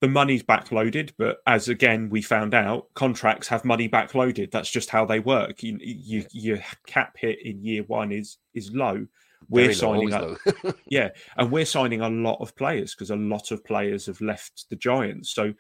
the 0.00 0.08
money's 0.08 0.44
backloaded, 0.44 1.10
but 1.18 1.38
as 1.46 1.68
again 1.68 2.08
we 2.08 2.22
found 2.22 2.54
out, 2.54 2.86
contracts 2.94 3.48
have 3.48 3.64
money 3.64 3.88
backloaded. 3.88 4.52
That's 4.52 4.70
just 4.70 4.90
how 4.90 5.04
they 5.04 5.18
work. 5.18 5.62
You, 5.62 5.76
you, 5.80 6.24
your 6.30 6.58
cap 6.86 7.16
hit 7.18 7.44
in 7.44 7.64
year 7.64 7.82
one 7.82 8.12
is 8.12 8.38
is 8.54 8.72
low. 8.72 9.06
We're 9.48 9.62
Very 9.64 9.74
signing 9.74 10.10
low, 10.10 10.36
up, 10.46 10.76
yeah, 10.86 11.10
and 11.36 11.50
we're 11.50 11.64
signing 11.64 12.00
a 12.00 12.08
lot 12.08 12.38
of 12.40 12.54
players 12.56 12.94
because 12.94 13.10
a 13.10 13.16
lot 13.16 13.50
of 13.50 13.64
players 13.64 14.06
have 14.06 14.20
left 14.20 14.68
the 14.68 14.76
Giants. 14.76 15.30
So 15.30 15.54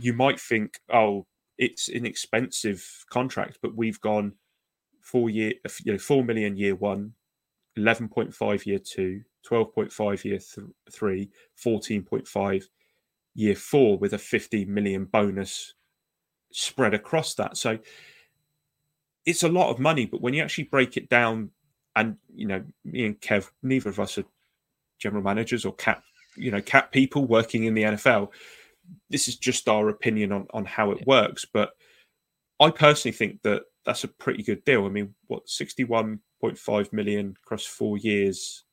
you 0.00 0.12
might 0.12 0.40
think, 0.40 0.80
oh, 0.92 1.26
it's 1.58 1.88
an 1.88 2.06
expensive 2.06 3.04
contract, 3.10 3.58
but 3.62 3.76
we've 3.76 4.00
gone 4.00 4.32
four 5.00 5.30
year, 5.30 5.52
you 5.84 5.92
know, 5.92 5.98
four 5.98 6.24
million 6.24 6.56
year 6.56 6.74
one, 6.74 7.12
eleven 7.76 8.08
point 8.08 8.34
five 8.34 8.66
year 8.66 8.78
two, 8.78 9.22
12.5 9.48 10.24
year 10.24 10.38
th- 10.38 10.66
three, 10.90 11.30
14.5 11.62 12.64
year 13.34 13.54
four 13.54 13.98
with 13.98 14.12
a 14.12 14.18
50 14.18 14.64
million 14.64 15.04
bonus 15.04 15.74
spread 16.52 16.94
across 16.94 17.34
that. 17.34 17.56
So 17.56 17.78
it's 19.26 19.42
a 19.42 19.48
lot 19.48 19.70
of 19.70 19.78
money, 19.78 20.06
but 20.06 20.20
when 20.20 20.34
you 20.34 20.42
actually 20.42 20.64
break 20.64 20.96
it 20.96 21.08
down, 21.08 21.50
and 21.96 22.16
you 22.34 22.46
know, 22.46 22.62
me 22.84 23.06
and 23.06 23.20
Kev, 23.20 23.50
neither 23.62 23.90
of 23.90 24.00
us 24.00 24.18
are 24.18 24.24
general 24.98 25.22
managers 25.22 25.64
or 25.64 25.74
cap, 25.74 26.02
you 26.36 26.50
know, 26.50 26.60
cap 26.60 26.92
people 26.92 27.26
working 27.26 27.64
in 27.64 27.74
the 27.74 27.82
NFL. 27.82 28.30
This 29.08 29.28
is 29.28 29.36
just 29.36 29.68
our 29.68 29.88
opinion 29.88 30.32
on 30.32 30.46
on 30.52 30.64
how 30.64 30.90
it 30.90 31.06
works, 31.06 31.44
but 31.44 31.70
I 32.60 32.70
personally 32.70 33.16
think 33.16 33.42
that 33.42 33.62
that's 33.84 34.04
a 34.04 34.08
pretty 34.08 34.42
good 34.42 34.64
deal. 34.64 34.86
I 34.86 34.88
mean, 34.88 35.14
what 35.26 35.46
61.5 35.46 36.92
million 36.92 37.34
across 37.44 37.64
four 37.64 37.98
years? 37.98 38.64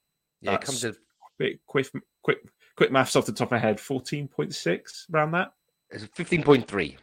Yeah, 0.41 0.55
it 0.55 0.61
comes 0.61 0.81
to 0.81 0.95
Bit 1.37 1.59
quick, 1.65 1.89
quick, 2.21 2.37
quick 2.77 2.91
maths 2.91 3.15
off 3.15 3.25
the 3.25 3.31
top 3.31 3.47
of 3.47 3.51
my 3.53 3.57
head. 3.57 3.77
14.6 3.77 5.09
around 5.11 5.31
that. 5.31 5.53
it's 5.89 6.05
fifteen 6.13 6.43
point 6.43 6.67
three. 6.67 6.97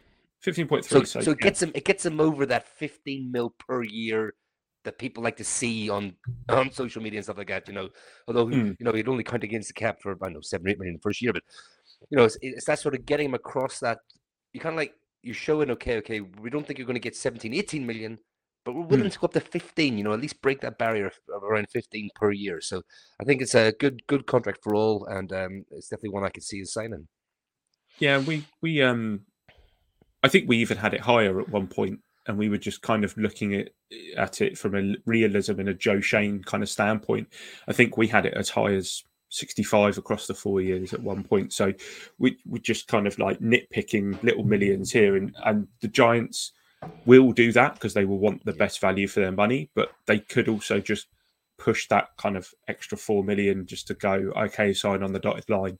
15.3. 0.45 0.85
So, 0.85 1.03
So, 1.03 1.19
so 1.19 1.31
it 1.31 1.37
yeah. 1.41 1.43
gets 1.43 1.59
them 1.59 1.71
it 1.75 1.83
gets 1.83 2.03
them 2.03 2.21
over 2.21 2.45
that 2.45 2.65
fifteen 2.65 3.29
mil 3.33 3.53
per 3.59 3.83
year 3.83 4.35
that 4.89 4.97
people 4.97 5.23
like 5.23 5.37
to 5.37 5.43
see 5.43 5.89
on 5.89 6.13
on 6.49 6.71
social 6.71 7.01
media 7.01 7.19
and 7.19 7.25
stuff 7.25 7.37
like 7.37 7.47
that. 7.47 7.67
You 7.67 7.75
know, 7.75 7.89
although 8.27 8.47
Mm. 8.47 8.75
you 8.79 8.85
know 8.85 8.93
you'd 8.95 9.07
only 9.07 9.23
count 9.23 9.43
against 9.43 9.67
the 9.69 9.73
cap 9.73 10.01
for 10.01 10.11
I 10.11 10.15
don't 10.25 10.33
know 10.33 10.41
seven 10.41 10.65
or 10.67 10.69
eight 10.71 10.79
million 10.79 10.95
the 10.95 11.01
first 11.01 11.21
year, 11.21 11.33
but 11.33 11.43
you 12.09 12.17
know 12.17 12.25
it's, 12.25 12.37
it's 12.41 12.65
that 12.65 12.79
sort 12.79 12.95
of 12.95 13.05
getting 13.05 13.27
them 13.27 13.35
across 13.35 13.79
that. 13.79 13.99
You 14.53 14.59
kind 14.59 14.73
of 14.73 14.77
like 14.77 14.95
you're 15.21 15.35
showing 15.35 15.69
okay, 15.71 15.97
okay, 15.97 16.21
we 16.21 16.49
don't 16.49 16.65
think 16.65 16.79
you're 16.79 16.87
going 16.87 16.95
to 16.95 16.99
get 17.09 17.15
17, 17.15 17.53
18 17.53 17.85
million, 17.85 18.17
but 18.65 18.73
we're 18.73 18.81
willing 18.83 19.09
to 19.09 19.19
go 19.19 19.25
up 19.25 19.33
to 19.33 19.41
15, 19.41 19.97
you 19.97 20.03
know, 20.03 20.13
at 20.13 20.21
least 20.21 20.41
break 20.41 20.61
that 20.61 20.77
barrier 20.79 21.07
of 21.07 21.19
of 21.35 21.43
around 21.43 21.67
15 21.69 22.09
per 22.15 22.31
year. 22.31 22.61
So 22.61 22.81
I 23.21 23.25
think 23.25 23.41
it's 23.41 23.53
a 23.55 23.73
good 23.73 24.01
good 24.07 24.25
contract 24.25 24.59
for 24.63 24.73
all, 24.75 25.05
and 25.05 25.31
um, 25.33 25.65
it's 25.71 25.89
definitely 25.89 26.11
one 26.17 26.23
I 26.25 26.29
could 26.29 26.43
see 26.43 26.61
as 26.61 26.73
signing. 26.73 27.07
Yeah, 27.99 28.17
we 28.19 28.45
we 28.61 28.81
um, 28.81 29.25
I 30.23 30.29
think 30.29 30.49
we 30.49 30.57
even 30.57 30.77
had 30.77 30.93
it 30.93 31.01
higher 31.01 31.39
at 31.39 31.49
one 31.49 31.67
point, 31.67 31.99
and 32.27 32.37
we 32.37 32.49
were 32.49 32.57
just 32.57 32.81
kind 32.81 33.03
of 33.03 33.15
looking 33.17 33.55
at 33.55 33.69
at 34.17 34.41
it 34.41 34.57
from 34.57 34.75
a 34.75 34.95
realism 35.05 35.59
and 35.59 35.69
a 35.69 35.73
Joe 35.73 35.99
Schoen 35.99 36.43
kind 36.43 36.63
of 36.63 36.69
standpoint. 36.69 37.27
I 37.67 37.73
think 37.73 37.97
we 37.97 38.07
had 38.07 38.25
it 38.25 38.33
as 38.35 38.49
high 38.49 38.73
as 38.73 39.03
sixty 39.29 39.63
five 39.63 39.97
across 39.97 40.27
the 40.27 40.33
four 40.33 40.61
years 40.61 40.93
at 40.93 41.01
one 41.01 41.23
point. 41.23 41.53
So 41.53 41.73
we 42.17 42.37
we 42.45 42.59
just 42.59 42.87
kind 42.87 43.07
of 43.07 43.17
like 43.19 43.39
nitpicking 43.39 44.21
little 44.23 44.43
millions 44.43 44.91
here, 44.91 45.15
and 45.15 45.35
and 45.45 45.67
the 45.81 45.87
Giants 45.87 46.51
will 47.05 47.31
do 47.31 47.51
that 47.51 47.73
because 47.73 47.93
they 47.93 48.05
will 48.05 48.19
want 48.19 48.45
the 48.45 48.53
best 48.53 48.79
value 48.79 49.07
for 49.07 49.19
their 49.19 49.31
money, 49.31 49.69
but 49.75 49.91
they 50.05 50.19
could 50.19 50.47
also 50.47 50.79
just 50.79 51.07
push 51.57 51.87
that 51.89 52.07
kind 52.17 52.37
of 52.37 52.49
extra 52.69 52.97
four 52.97 53.23
million 53.23 53.65
just 53.65 53.87
to 53.87 53.93
go 53.93 54.31
okay, 54.37 54.73
sign 54.73 55.03
on 55.03 55.11
the 55.11 55.19
dotted 55.19 55.49
line 55.49 55.77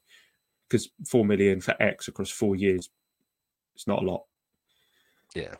because 0.67 0.89
four 1.07 1.25
million 1.25 1.61
for 1.61 1.75
X 1.81 2.07
across 2.07 2.29
four 2.29 2.55
years, 2.55 2.89
it's 3.75 3.87
not 3.87 4.03
a 4.03 4.05
lot. 4.05 4.23
Yeah. 5.35 5.55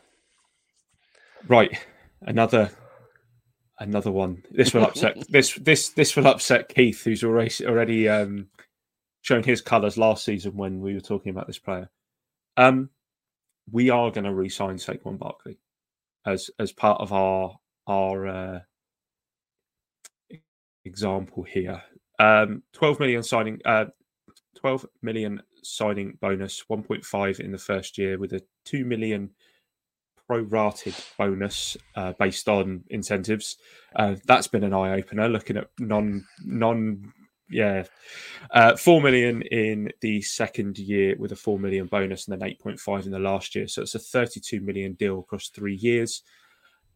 Right, 1.48 1.78
another 2.22 2.70
another 3.78 4.10
one. 4.10 4.42
This 4.50 4.74
will 4.74 4.84
upset 4.84 5.16
this 5.30 5.54
this 5.54 5.90
this 5.90 6.16
will 6.16 6.26
upset 6.26 6.68
Keith, 6.68 7.02
who's 7.02 7.24
already 7.24 7.66
already 7.66 8.08
um, 8.08 8.48
shown 9.22 9.42
his 9.42 9.60
colours 9.60 9.98
last 9.98 10.24
season 10.24 10.56
when 10.56 10.80
we 10.80 10.94
were 10.94 11.00
talking 11.00 11.30
about 11.30 11.46
this 11.46 11.58
player. 11.58 11.90
Um, 12.56 12.90
we 13.70 13.90
are 13.90 14.10
going 14.10 14.24
to 14.24 14.34
re-sign 14.34 14.76
Saquon 14.76 15.18
Barkley 15.18 15.58
as 16.26 16.50
as 16.58 16.72
part 16.72 17.00
of 17.00 17.12
our 17.12 17.56
our 17.86 18.26
uh, 18.26 18.60
example 20.84 21.42
here. 21.42 21.82
Um, 22.18 22.62
Twelve 22.72 23.00
million 23.00 23.22
signing. 23.22 23.60
Uh, 23.64 23.86
12 24.56 24.86
million 25.02 25.40
signing 25.62 26.18
bonus, 26.20 26.64
1.5 26.70 27.40
in 27.40 27.52
the 27.52 27.58
first 27.58 27.96
year 27.96 28.18
with 28.18 28.32
a 28.32 28.42
2 28.66 28.84
million 28.84 29.30
prorated 30.30 31.16
bonus 31.18 31.76
uh, 31.96 32.12
based 32.18 32.48
on 32.48 32.84
incentives. 32.90 33.56
Uh, 33.96 34.16
that's 34.26 34.46
been 34.46 34.64
an 34.64 34.74
eye 34.74 34.92
opener 34.92 35.28
looking 35.28 35.56
at 35.56 35.68
non, 35.78 36.24
non, 36.44 37.12
yeah, 37.48 37.84
uh, 38.52 38.76
4 38.76 39.00
million 39.00 39.42
in 39.42 39.90
the 40.00 40.22
second 40.22 40.78
year 40.78 41.16
with 41.18 41.32
a 41.32 41.36
4 41.36 41.58
million 41.58 41.86
bonus 41.86 42.28
and 42.28 42.40
then 42.40 42.48
8.5 42.64 43.06
in 43.06 43.12
the 43.12 43.18
last 43.18 43.54
year. 43.54 43.66
So 43.66 43.82
it's 43.82 43.96
a 43.96 43.98
32 43.98 44.60
million 44.60 44.92
deal 44.94 45.18
across 45.18 45.48
three 45.48 45.74
years. 45.74 46.22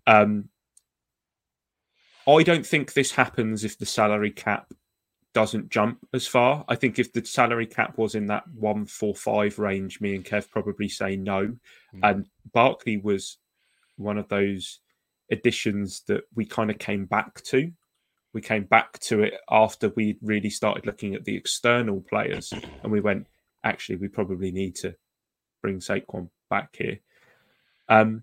Um, 0.06 0.48
I 2.26 2.42
don't 2.42 2.64
think 2.64 2.92
this 2.92 3.10
happens 3.10 3.64
if 3.64 3.78
the 3.78 3.86
salary 3.86 4.30
cap 4.30 4.72
doesn't 5.34 5.68
jump 5.68 5.98
as 6.14 6.26
far. 6.26 6.64
I 6.68 6.76
think 6.76 6.98
if 6.98 7.12
the 7.12 7.24
salary 7.24 7.66
cap 7.66 7.98
was 7.98 8.14
in 8.14 8.26
that 8.26 8.44
145 8.54 9.58
range, 9.58 10.00
me 10.00 10.14
and 10.14 10.24
Kev 10.24 10.48
probably 10.48 10.88
say 10.88 11.16
no. 11.16 11.56
Mm. 11.94 12.00
And 12.02 12.28
Barkley 12.52 12.96
was 12.96 13.38
one 13.96 14.16
of 14.16 14.28
those 14.28 14.80
additions 15.30 16.02
that 16.06 16.22
we 16.34 16.46
kind 16.46 16.70
of 16.70 16.78
came 16.78 17.04
back 17.04 17.42
to. 17.42 17.70
We 18.32 18.40
came 18.40 18.64
back 18.64 18.98
to 19.00 19.22
it 19.22 19.34
after 19.50 19.90
we 19.90 20.16
really 20.22 20.50
started 20.50 20.86
looking 20.86 21.14
at 21.14 21.24
the 21.24 21.36
external 21.36 22.00
players 22.00 22.52
and 22.82 22.92
we 22.92 23.00
went, 23.00 23.26
actually, 23.64 23.96
we 23.96 24.08
probably 24.08 24.52
need 24.52 24.76
to 24.76 24.94
bring 25.62 25.80
Saquon 25.80 26.30
back 26.48 26.76
here. 26.76 27.00
Um, 27.88 28.22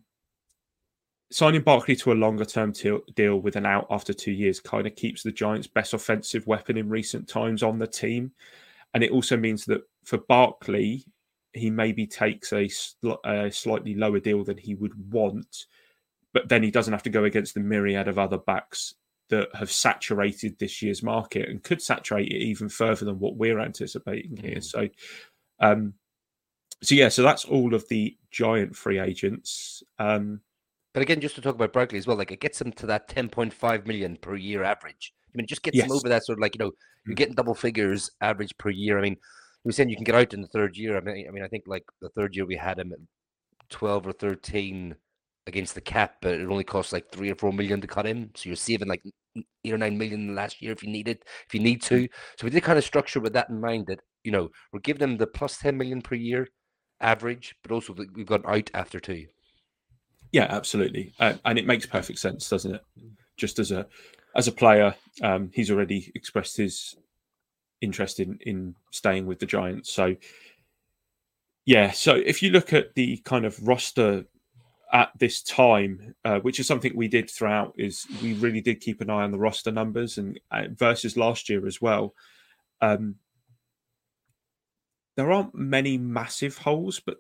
signing 1.32 1.62
Barkley 1.62 1.96
to 1.98 2.12
a 2.12 2.14
longer 2.14 2.46
term 2.46 2.74
te- 2.74 3.00
deal 3.16 3.38
with 3.38 3.56
an 3.56 3.66
out 3.66 3.88
after 3.90 4.14
two 4.14 4.32
years 4.32 4.60
kind 4.60 4.86
of 4.86 4.96
keeps 4.96 5.24
the 5.24 5.32
Giants' 5.32 5.68
best 5.68 5.94
offensive 5.94 6.46
weapon 6.48 6.78
in 6.78 6.90
recent 6.90 7.28
times 7.28 7.64
on 7.64 7.80
the 7.80 7.88
team. 7.88 8.32
And 8.94 9.04
it 9.04 9.12
also 9.12 9.38
means 9.38 9.66
that 9.66 9.82
for 10.04 10.18
Barkley, 10.18 11.06
he 11.54 11.70
maybe 11.70 12.06
takes 12.06 12.54
a, 12.54 12.68
sl- 12.68 13.14
a 13.26 13.52
slightly 13.52 13.96
lower 13.96 14.20
deal 14.20 14.44
than 14.44 14.58
he 14.58 14.76
would 14.76 15.12
want, 15.12 15.66
but 16.34 16.50
then 16.50 16.64
he 16.64 16.72
doesn't 16.72 16.94
have 16.94 17.04
to 17.04 17.10
go 17.10 17.24
against 17.24 17.54
the 17.54 17.60
myriad 17.60 18.08
of 18.08 18.18
other 18.18 18.38
backs 18.38 18.96
that 19.30 19.48
have 19.56 19.72
saturated 19.72 20.60
this 20.60 20.82
year's 20.82 21.02
market 21.02 21.48
and 21.48 21.64
could 21.64 21.82
saturate 21.82 22.28
it 22.28 22.42
even 22.42 22.68
further 22.68 23.06
than 23.06 23.20
what 23.20 23.38
we're 23.38 23.60
anticipating 23.60 24.36
here. 24.36 24.58
Mhm. 24.58 24.64
So, 24.64 24.90
um, 25.62 25.94
so 26.84 26.96
yeah, 26.96 27.10
so 27.10 27.24
that's 27.24 27.46
all 27.46 27.74
of 27.74 27.88
the 27.88 28.18
giant 28.30 28.76
free 28.76 29.00
agents. 29.00 29.84
Um, 30.00 30.42
But 30.94 31.04
again, 31.04 31.22
just 31.22 31.36
to 31.36 31.42
talk 31.42 31.56
about 31.56 31.74
Barkley 31.74 31.98
as 31.98 32.08
well, 32.08 32.18
like 32.18 32.32
it 32.32 32.42
gets 32.42 32.60
them 32.60 32.72
to 32.74 32.86
that 32.88 33.08
10.5 33.08 33.88
million 33.88 34.18
per 34.18 34.36
year 34.36 34.64
average. 34.64 35.14
I 35.34 35.38
mean, 35.38 35.48
just 35.48 35.64
gets 35.64 35.80
them 35.80 35.90
Yes. 35.90 35.92
over 35.92 36.10
that 36.10 36.26
sort 36.26 36.38
of 36.38 36.42
like, 36.42 36.56
you 36.56 36.60
know, 36.60 36.72
you're 37.08 37.14
Mm. 37.16 37.18
getting 37.18 37.36
double 37.36 37.56
figures 37.56 38.12
average 38.22 38.58
per 38.58 38.70
year. 38.70 39.00
I 39.00 39.02
mean, 39.02 39.14
you 39.14 39.18
were 39.70 39.72
saying 39.72 39.90
you 39.90 39.96
can 39.96 40.04
get 40.04 40.16
out 40.16 40.34
in 40.34 40.42
the 40.42 40.48
third 40.50 40.76
year. 40.78 40.98
I 40.98 41.02
mean, 41.02 41.28
I 41.28 41.32
mean, 41.32 41.44
I 41.44 41.48
think 41.48 41.64
like 41.68 41.84
the 42.02 42.10
third 42.10 42.36
year 42.36 42.46
we 42.46 42.58
had 42.58 42.78
him 42.80 42.92
at 42.92 43.00
12 43.70 44.06
or 44.08 44.12
13 44.12 44.96
against 45.48 45.76
the 45.76 45.82
cap, 45.82 46.18
but 46.22 46.34
it 46.40 46.48
only 46.50 46.64
costs 46.64 46.94
like 46.94 47.12
three 47.12 47.32
or 47.32 47.36
four 47.36 47.54
million 47.54 47.82
to 47.82 47.88
cut 47.88 48.06
him. 48.06 48.32
So 48.36 48.50
you're 48.50 48.56
saving 48.56 48.88
like 48.90 49.02
eight 49.64 49.74
or 49.74 49.78
nine 49.78 49.98
million 49.98 50.22
in 50.22 50.28
the 50.28 50.34
last 50.34 50.62
year 50.62 50.72
if 50.74 50.84
you 50.84 50.90
need 50.90 51.08
it, 51.08 51.24
if 51.48 51.54
you 51.54 51.60
need 51.62 51.82
to. 51.84 52.08
So 52.38 52.46
we 52.46 52.50
did 52.50 52.64
kind 52.64 52.78
of 52.78 52.84
structure 52.84 53.20
with 53.20 53.34
that 53.34 53.50
in 53.50 53.60
mind 53.62 53.88
that, 53.88 54.02
you 54.24 54.32
know, 54.32 54.50
we're 54.74 54.82
giving 54.82 55.00
them 55.00 55.18
the 55.18 55.28
plus 55.28 55.58
10 55.58 55.78
million 55.78 56.02
per 56.02 56.16
year 56.16 56.48
average, 57.00 57.56
but 57.64 57.72
also 57.72 57.94
we've 58.14 58.26
gone 58.26 58.44
out 58.46 58.70
after 58.74 59.00
two. 59.00 59.28
Yeah, 60.32 60.48
absolutely, 60.50 61.14
uh, 61.20 61.34
and 61.44 61.60
it 61.60 61.66
makes 61.68 61.86
perfect 61.86 62.20
sense, 62.20 62.50
doesn't 62.50 62.76
it? 62.76 62.86
Just 63.38 63.60
as 63.60 63.72
a 63.72 63.86
as 64.36 64.48
a 64.48 64.52
player, 64.52 64.96
um, 65.22 65.52
he's 65.54 65.70
already 65.70 66.12
expressed 66.16 66.56
his 66.56 66.96
interest 67.82 68.20
in 68.20 68.38
in 68.42 68.76
staying 68.92 69.26
with 69.26 69.40
the 69.40 69.46
Giants. 69.46 69.92
So, 69.92 70.16
yeah. 71.66 71.92
So 71.92 72.16
if 72.16 72.42
you 72.42 72.52
look 72.52 72.72
at 72.72 72.96
the 72.96 73.18
kind 73.26 73.46
of 73.46 73.68
roster 73.68 74.26
at 74.94 75.12
this 75.20 75.42
time, 75.42 76.16
uh, 76.24 76.40
which 76.40 76.60
is 76.60 76.68
something 76.68 76.96
we 76.96 77.08
did 77.10 77.30
throughout, 77.30 77.74
is 77.78 78.06
we 78.22 78.34
really 78.34 78.62
did 78.62 78.80
keep 78.80 79.02
an 79.02 79.10
eye 79.10 79.24
on 79.24 79.32
the 79.32 79.40
roster 79.40 79.72
numbers 79.72 80.18
and 80.18 80.40
uh, 80.52 80.64
versus 80.76 81.18
last 81.18 81.50
year 81.50 81.66
as 81.68 81.82
well. 81.82 82.14
Um, 82.82 83.16
there 85.18 85.32
aren't 85.32 85.56
many 85.56 85.98
massive 85.98 86.58
holes, 86.58 87.02
but 87.06 87.18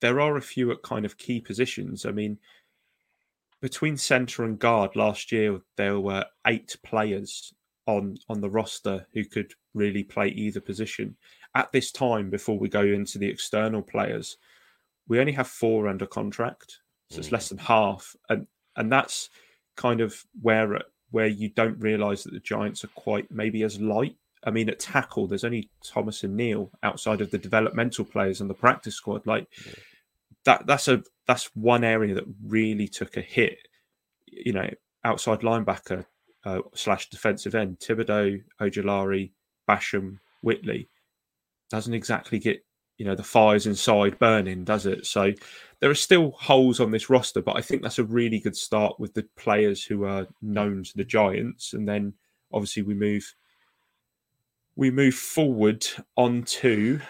there 0.00 0.20
are 0.20 0.36
a 0.36 0.42
few 0.42 0.70
at 0.70 0.82
kind 0.82 1.04
of 1.04 1.18
key 1.18 1.40
positions. 1.40 2.04
I 2.04 2.10
mean, 2.10 2.38
between 3.60 3.96
centre 3.96 4.44
and 4.44 4.58
guard 4.58 4.96
last 4.96 5.32
year, 5.32 5.60
there 5.76 5.98
were 6.00 6.24
eight 6.46 6.76
players 6.84 7.52
on 7.86 8.16
on 8.28 8.40
the 8.40 8.50
roster 8.50 9.06
who 9.12 9.24
could 9.24 9.52
really 9.74 10.02
play 10.02 10.28
either 10.28 10.60
position. 10.60 11.16
At 11.54 11.72
this 11.72 11.90
time, 11.90 12.30
before 12.30 12.58
we 12.58 12.68
go 12.68 12.82
into 12.82 13.18
the 13.18 13.28
external 13.28 13.82
players, 13.82 14.36
we 15.08 15.20
only 15.20 15.32
have 15.32 15.48
four 15.48 15.88
under 15.88 16.06
contract, 16.06 16.80
so 17.10 17.18
it's 17.18 17.32
less 17.32 17.46
mm. 17.46 17.50
than 17.50 17.58
half, 17.58 18.14
and 18.28 18.46
and 18.76 18.92
that's 18.92 19.30
kind 19.76 20.00
of 20.00 20.24
where 20.42 20.80
where 21.10 21.26
you 21.26 21.48
don't 21.48 21.78
realise 21.80 22.24
that 22.24 22.32
the 22.32 22.40
Giants 22.40 22.84
are 22.84 22.88
quite 22.88 23.30
maybe 23.30 23.62
as 23.62 23.80
light. 23.80 24.16
I 24.46 24.50
mean, 24.50 24.68
at 24.68 24.78
tackle, 24.78 25.26
there's 25.26 25.44
only 25.44 25.68
Thomas 25.84 26.22
and 26.22 26.36
Neal 26.36 26.70
outside 26.82 27.20
of 27.20 27.30
the 27.30 27.38
developmental 27.38 28.04
players 28.04 28.40
and 28.40 28.48
the 28.48 28.54
practice 28.54 28.94
squad. 28.94 29.26
Like 29.26 29.48
yeah. 29.66 29.72
that, 30.44 30.66
that's 30.66 30.88
a 30.88 31.02
that's 31.26 31.50
one 31.56 31.82
area 31.82 32.14
that 32.14 32.24
really 32.44 32.86
took 32.86 33.16
a 33.16 33.20
hit. 33.20 33.58
You 34.26 34.52
know, 34.52 34.70
outside 35.04 35.40
linebacker 35.40 36.06
uh, 36.44 36.60
slash 36.74 37.10
defensive 37.10 37.56
end, 37.56 37.80
Thibodeaux, 37.80 38.42
Ojulari, 38.60 39.32
Basham, 39.68 40.18
Whitley 40.42 40.88
doesn't 41.70 41.94
exactly 41.94 42.38
get 42.38 42.64
you 42.98 43.04
know 43.04 43.16
the 43.16 43.22
fires 43.24 43.66
inside 43.66 44.18
burning, 44.18 44.64
does 44.64 44.86
it? 44.86 45.06
So 45.06 45.32
there 45.80 45.90
are 45.90 45.94
still 45.94 46.30
holes 46.30 46.80
on 46.80 46.92
this 46.92 47.10
roster, 47.10 47.42
but 47.42 47.56
I 47.56 47.60
think 47.60 47.82
that's 47.82 47.98
a 47.98 48.04
really 48.04 48.38
good 48.38 48.56
start 48.56 48.98
with 48.98 49.12
the 49.12 49.26
players 49.36 49.84
who 49.84 50.04
are 50.04 50.26
known 50.40 50.84
to 50.84 50.96
the 50.96 51.04
Giants, 51.04 51.72
and 51.72 51.86
then 51.86 52.14
obviously 52.52 52.82
we 52.82 52.94
move 52.94 53.34
we 54.76 54.90
move 54.90 55.14
forward 55.14 55.86
onto 56.16 57.00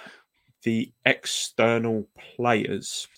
the 0.63 0.93
external 1.05 2.09
players. 2.37 3.09